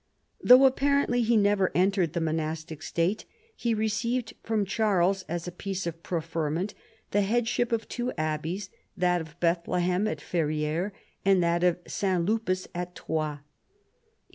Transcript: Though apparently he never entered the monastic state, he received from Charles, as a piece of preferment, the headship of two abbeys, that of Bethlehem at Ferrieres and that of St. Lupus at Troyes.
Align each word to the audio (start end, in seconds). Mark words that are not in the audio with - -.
Though 0.43 0.65
apparently 0.65 1.21
he 1.21 1.37
never 1.37 1.71
entered 1.75 2.13
the 2.13 2.21
monastic 2.21 2.81
state, 2.81 3.25
he 3.55 3.75
received 3.75 4.33
from 4.41 4.65
Charles, 4.65 5.21
as 5.29 5.47
a 5.47 5.51
piece 5.51 5.85
of 5.85 6.01
preferment, 6.01 6.73
the 7.11 7.21
headship 7.21 7.71
of 7.71 7.87
two 7.87 8.11
abbeys, 8.17 8.71
that 8.97 9.21
of 9.21 9.39
Bethlehem 9.39 10.07
at 10.07 10.19
Ferrieres 10.19 10.89
and 11.23 11.43
that 11.43 11.63
of 11.63 11.77
St. 11.87 12.25
Lupus 12.25 12.67
at 12.73 12.95
Troyes. 12.95 13.41